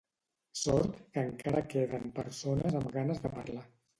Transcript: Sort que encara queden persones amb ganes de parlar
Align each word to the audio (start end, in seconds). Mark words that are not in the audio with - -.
Sort 0.59 0.95
que 1.17 1.25
encara 1.25 1.61
queden 1.75 2.09
persones 2.17 2.79
amb 2.81 2.91
ganes 2.99 3.23
de 3.27 3.35
parlar 3.39 3.67